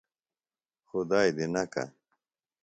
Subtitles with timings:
[0.89, 1.83] خدائیۡ دی نکہ۔